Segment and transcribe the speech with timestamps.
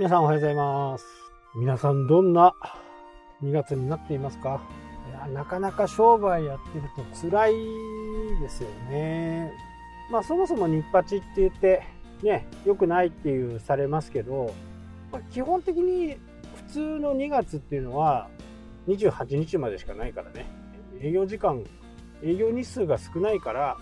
[0.00, 1.04] 皆さんおはようございます。
[1.54, 2.54] 皆さんどんな
[3.42, 4.62] 2月になっていますか？
[5.10, 7.54] いやなかなか商売やってると辛い
[8.40, 9.52] ですよね。
[10.10, 11.82] まあそもそも日八って言って
[12.22, 14.54] ね、良くないっていうされますけど、
[15.12, 16.16] まあ基本的に
[16.54, 18.30] 普通の2月っていうのは
[18.88, 20.46] 28日までしかないからね。
[21.02, 21.62] 営業時間、
[22.22, 23.76] 営業日数が少ないから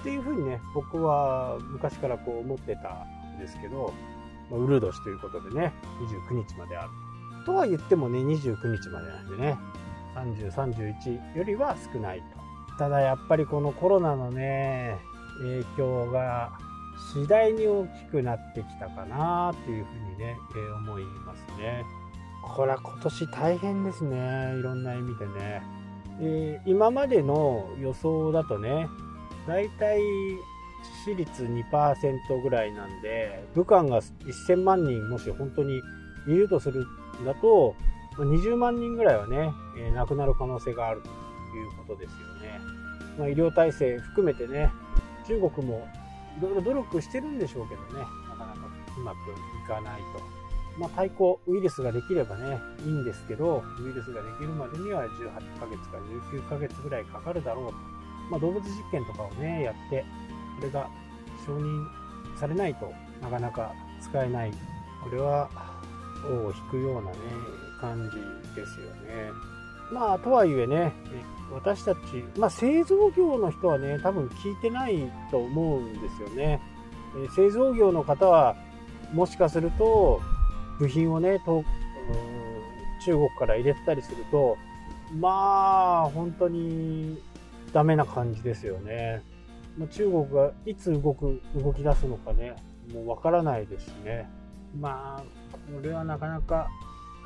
[0.00, 3.94] っていうふうにね、僕は昔からこう思ってたんですけど、
[4.50, 5.72] まあウルー年ということでね、
[6.28, 6.90] 29日まである。
[7.46, 9.58] とは言ってもね、29日までなんでね、
[10.14, 12.76] 30、31よりは少ないと。
[12.78, 14.98] ただやっぱりこのコロナのね、
[15.38, 16.52] 影響が
[17.12, 21.84] 次第に大きくなってきたかなっていうふうにね、えー思いますね。
[22.42, 24.16] これは今年大変ですね。
[24.58, 25.62] いろんな意味でね。
[26.20, 28.88] えー今までの予想だとね、
[29.46, 30.00] だいたい
[31.04, 35.80] 致死率2%ぐらいなんで、武漢が1000万人もし本当に
[36.26, 36.86] いるとする
[37.20, 37.74] んだと、
[38.16, 41.08] 20万人ぐらいはね、え亡くなる可能性があると
[41.56, 42.60] いうことですよね。
[43.18, 44.70] まあ、医療体制含めてね、
[45.26, 45.86] 中国も
[46.38, 48.60] いろいろ努力してるんでしょうけどね、なかなか
[48.98, 50.40] うまくいかないと。
[50.78, 55.98] まあ、対抗ウイルスができればね、いいんですけど、ウイルスができるまでには18ヶ月か
[56.32, 57.72] 19ヶ月ぐらいかかるだろうと。
[58.30, 60.04] まあ、動物実験とかをね、やって、
[60.60, 60.88] これが
[61.46, 61.86] 承認
[62.38, 64.52] されないとなかなか使えない。
[65.02, 65.48] これは
[66.28, 67.16] 尾を引くようなね、
[67.80, 69.30] 感じですよね。
[69.90, 70.92] まあ、とはいえね、
[71.52, 71.98] 私たち、
[72.36, 76.60] まあ、製造業の人はね、多分聞いてないと思うんですよね。
[77.24, 78.54] え製造業の方は、
[79.12, 80.20] もしかすると、
[80.78, 81.64] 部品をね、と
[83.04, 84.56] 中国から入れてたりすると、
[85.18, 87.18] まあ、本当に
[87.72, 89.22] ダメな感じですよね。
[89.78, 92.56] まあ中国がいつ動く、動き出すのかね、
[92.92, 94.28] もうわからないですしね。
[94.78, 95.22] まあ、
[95.74, 96.68] これはなかなか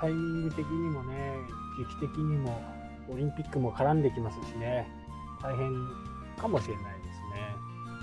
[0.00, 1.34] タイミング的にもね、
[1.78, 2.60] 時期的にも、
[3.12, 4.88] オリンピックも絡んできますしね、
[5.42, 5.72] 大変
[6.36, 7.56] かもしれないですね。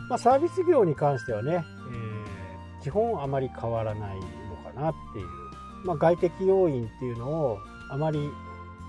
[0.10, 2.40] まあ、サービス業に関してはね、えー
[2.82, 4.24] 基本あまり変わらないの
[4.64, 5.28] かなっていう、
[5.86, 7.60] まあ、外的要因っていうのを
[7.92, 8.30] あまり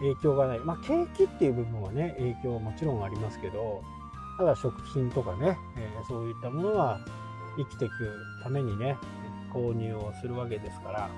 [0.01, 3.83] 影響がない、まあ、景気っていう部分はね、影響はもちろんありますけど、
[4.41, 6.99] ただ食品とかね、えーそういったものは
[7.59, 8.97] 生きていくためにね、
[9.53, 11.11] 購入をするわけですから、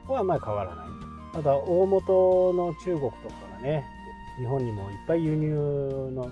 [0.00, 0.86] ここはあまり変わらない
[1.34, 1.42] と。
[1.42, 3.84] ただ、大元の中国とかがね、
[4.38, 5.50] 日本にもいっぱい輸入
[6.14, 6.30] の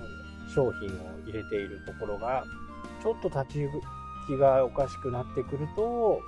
[0.54, 2.42] 商品を入れているところが、
[3.02, 3.70] ちょっと立ち行
[4.26, 6.22] きがおかしくなってくると、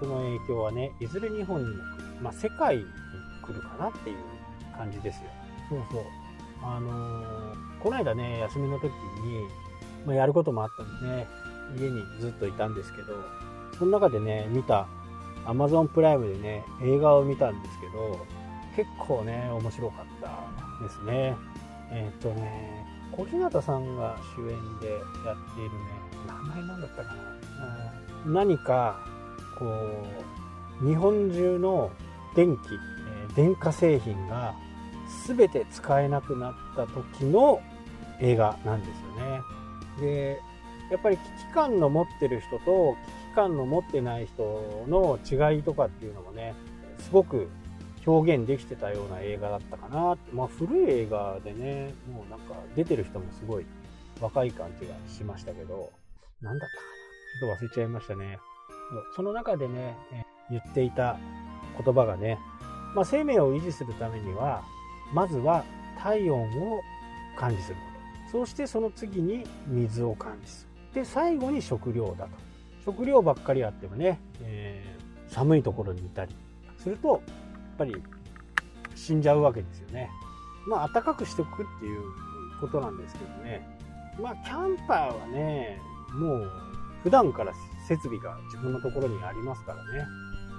[0.00, 2.22] その影響はね、いずれ日本にも来る。
[2.22, 2.84] まあ、世界に
[3.44, 4.16] 来るかなっていう
[4.74, 5.24] 感じですよ。
[5.68, 6.02] そうそう。
[6.62, 8.90] あのーこの間ね、休みの時に、
[10.06, 11.26] まあ、やることもあったんでね、
[11.78, 13.14] 家にずっといたんですけど、
[13.78, 14.86] その中でね、見た、
[15.44, 18.18] Amazon プライムでね、映画を見たんですけど、
[18.74, 21.36] 結構ね、面白かったですね。
[21.90, 24.48] えっ、とね、小日向さんが主演
[24.80, 24.90] で
[25.24, 25.78] やっているね、
[26.26, 27.14] 名前なんだったかな。
[27.14, 27.96] うん
[28.26, 28.98] 何か、
[29.58, 29.64] こ
[30.82, 31.90] う、日本中の
[32.34, 34.54] 電気、え電化製品が
[35.26, 37.60] 全て使えなくなった時の
[38.20, 39.40] 映画なんですよね。
[40.00, 40.40] で、
[40.90, 46.54] やっぱり危機感の持ってる人と危機感の持ってない人の違いとかっていうのもね、
[46.98, 47.48] すごく
[48.06, 50.32] 表現できてたような映画だったかなって。
[50.32, 53.66] まあ古い映画でね、もうなんか出てる人もすごい
[54.20, 55.92] 若い感じがしましたけど、
[56.40, 56.96] なんだったかな。
[57.40, 58.38] ちょっと忘れちゃいましたね。
[59.14, 59.96] その中でね、
[60.50, 61.18] 言っていた
[61.84, 62.38] 言葉がね、
[62.94, 64.62] まあ、生命を維持するためには、
[65.12, 65.64] まずは
[66.00, 66.42] 体温
[66.72, 66.80] を
[67.36, 67.95] 管理すること。
[68.30, 71.02] そしてその次に水を管理する。
[71.02, 72.30] で、最後に食料だと。
[72.84, 74.96] 食料ばっかりあってもね、えー
[75.28, 76.34] 寒いところにいたり
[76.78, 77.20] すると、やっ
[77.78, 77.94] ぱり
[78.94, 80.10] 死んじゃうわけですよね。
[80.66, 82.02] まあ、暖かくしておくっていう
[82.60, 83.66] ことなんですけどね。
[84.20, 85.80] まあ、キャンパーはね、
[86.14, 86.50] もう
[87.02, 87.52] 普段から
[87.86, 90.06] 設備が自分のところにありますからね。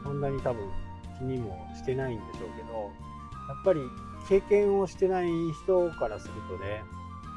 [0.04, 0.70] そんなに多分
[1.18, 3.82] 気にもしてないんでしょうけど、やっぱり
[4.30, 5.30] 経験をしてない
[5.64, 6.84] 人からするとね、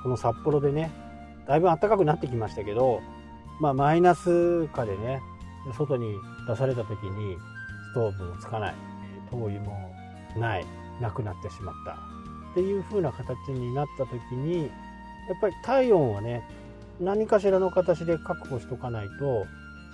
[0.03, 0.91] この札幌でね、
[1.47, 3.01] だいぶ暖かくなってきましたけど、
[3.61, 5.21] まあマイナス下でね、
[5.77, 6.15] 外に
[6.47, 7.37] 出された時に
[7.93, 8.75] ストーブもつかない、
[9.31, 9.95] 灯油も
[10.37, 10.67] ない、
[11.01, 11.93] なくなってしまった。
[12.53, 14.71] っていう風な形になった時に、やっ
[15.41, 16.43] ぱり体温はね、
[17.01, 19.47] 何かしらの形で確保しとかないと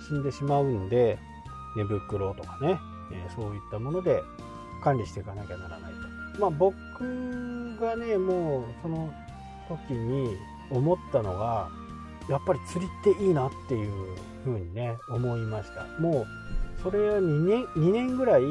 [0.07, 1.17] 死んでしまうんで、
[1.75, 2.79] 寝袋とかね、
[3.13, 4.21] えそういったもので
[4.83, 5.91] 管理していかなきゃならない
[6.35, 6.41] と。
[6.41, 6.73] まあ僕
[7.79, 9.13] がね、もうその
[9.67, 10.37] 時に
[10.71, 11.69] 思ったのが、
[12.29, 13.91] やっぱり釣りっていいなっていう
[14.43, 15.85] 風にね、思いました。
[15.99, 16.27] もう
[16.81, 18.43] それは2年 ,2 年ぐらい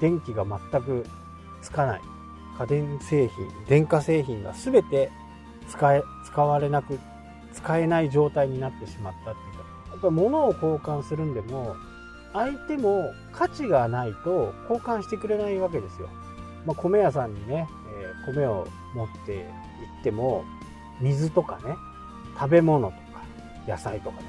[0.00, 1.06] 電気が全く
[1.62, 2.00] つかない。
[2.58, 5.12] 家電製品電化製品が全て
[5.68, 6.98] 使え使われなく
[7.52, 9.58] 使えない状態になってしまったっていうか。
[9.92, 11.76] やっぱ物を交換するんでも
[12.32, 16.08] 相手も価値がないと交換してくれないわけですよ、
[16.66, 17.68] まあ、米屋さんにね、
[18.26, 19.46] えー、米を持って行
[20.00, 20.44] っても
[21.00, 21.76] 水とかね
[22.38, 23.22] 食べ物とか
[23.66, 24.26] 野菜とかね。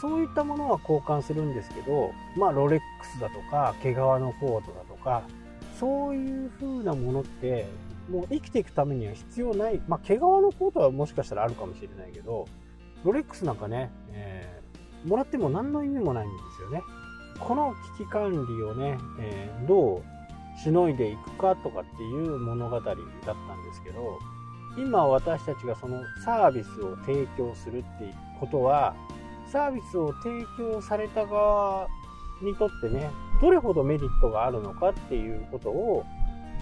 [0.00, 5.24] そういったものは交換するんですけどまあロレックスだとか毛皮のコートだとか
[5.78, 7.66] そういう風なものって
[8.10, 9.80] もう生きていくためには必要ない。
[9.86, 12.46] まあ毛皮のコートはもしかしたらあるかもしれないけど
[13.04, 16.82] ロレックスなんかね、えー、もらっても何の意味もないんですよね。
[17.38, 23.04] この危機管理をね、えー、どうしのいでいくかとかっていう物語だったんで
[23.74, 24.18] すけど
[24.76, 28.94] 今私たちがそのサービスを提供するっていうことは
[29.50, 31.88] サービスを提供された側
[32.42, 36.04] にとってねどれほどメリットがあるのかっていうことを、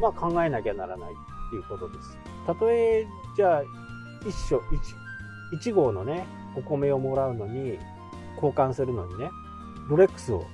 [0.00, 2.16] まあ、考えなきゃならないっていうことです。
[2.46, 3.06] たとえ
[3.36, 3.62] じゃあ
[4.26, 4.58] 一緒
[5.52, 6.26] 1, 1号のね
[6.56, 7.78] お米をもらうのに
[8.36, 9.30] 交換するのにね
[9.88, 10.44] ロレックスを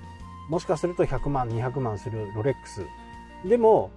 [0.48, 2.84] もしかすると100万200万するロレックス。
[3.48, 3.90] でも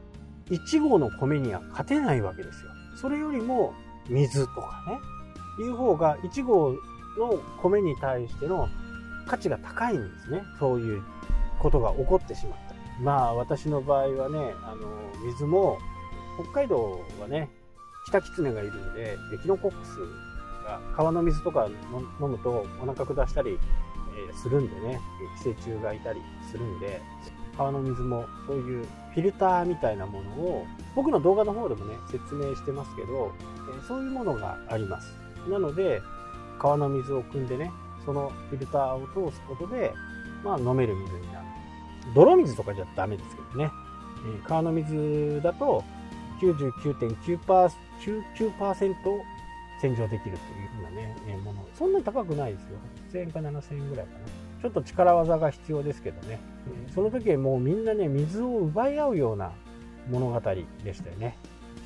[0.50, 2.72] 1号の米には勝てないわけですよ。
[3.00, 3.74] それよりも
[4.10, 5.00] 水とかね
[5.64, 6.72] いう方が1号
[7.18, 8.68] の米に対しての
[9.28, 10.44] 価値が高いんですね。
[10.60, 11.04] そういう
[11.60, 12.76] ことが起こってしまった。
[13.02, 14.88] まあ私の場合はねあの
[15.26, 15.78] 水も
[16.42, 17.50] 北海道はね
[18.06, 19.98] キタキツネがいるんでエキノコックス
[20.64, 21.68] が川の水とか
[22.22, 23.60] 飲むとお腹下したり
[24.42, 25.00] するんでね
[25.44, 27.02] 寄生虫がいたりするんで
[27.58, 30.66] 川の水もそういうフィルターみたいなものを
[30.96, 33.32] 僕の動画の方でもね説明してますけど
[33.88, 35.14] そういうものがあります
[35.50, 36.02] なので
[36.60, 37.72] 川の水を汲んでね
[38.06, 39.94] そのフィルターを通すことで、
[40.44, 41.48] まあ、飲める水になる
[42.14, 43.70] 泥水とかじゃダメですけどね、
[44.46, 45.84] 川の水だと
[46.42, 47.70] 99.9%
[49.80, 51.68] 洗浄できるというふうなね、もの。
[51.74, 52.80] そんなに高くないですよ。
[53.14, 54.20] 1000円か7000円ぐらいかな。
[54.62, 56.40] ちょっと力技が必要ですけどね。
[56.94, 59.52] その時はもうみんなね、水を奪い合うような
[60.10, 61.38] 物語でしたよね。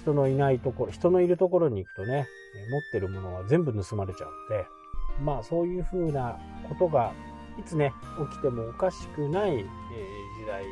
[0.02, 2.28] 人のいないところ、人のいるところに行くとね、
[2.72, 4.66] 持ってるものは全部盗まれちゃうので、
[5.24, 7.14] まあそういうふうなことが
[7.60, 7.94] いつね、
[8.32, 9.66] 起きてもおかしくない、え
[10.40, 10.64] 時代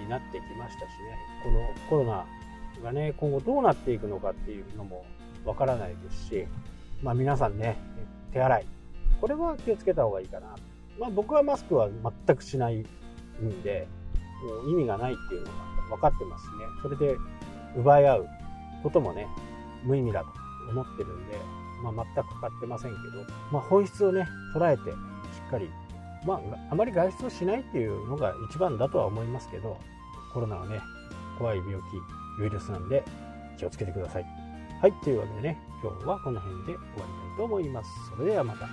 [0.00, 2.26] になってきましたしね、このコロナ
[2.82, 5.04] がね、今後どうなっていくのかっていうのも
[5.44, 6.46] わからないですし、
[7.02, 7.76] まあ皆さんね、
[8.32, 8.66] 手洗い。
[9.20, 10.54] これは気をつけた方がいいかな。
[10.98, 11.88] まあ僕はマスクは
[12.26, 13.88] 全くしないんで、
[14.64, 15.52] もう意味がないっていうのが
[15.96, 16.52] 分かってますね。
[16.82, 17.16] それで
[17.76, 18.28] 奪い合う
[18.82, 19.26] こともね、
[19.84, 20.26] 無意味だと
[20.70, 21.38] 思ってるんで、
[21.82, 24.94] まあ全くかかってませんけど、まあ本質をね、捉えてし
[25.46, 25.70] っかり、
[26.24, 26.40] まあ
[26.70, 29.78] あまり外出をしないっていうのが一番だとは思いますけど、
[30.32, 30.80] コロナはね、
[31.38, 33.04] 怖い病気、ウイルスなんで
[33.58, 34.26] 気をつけてください。
[34.80, 37.90] はい、というわけでね、今日はこの辺で終わりたいと思います。
[38.10, 38.68] それではまた。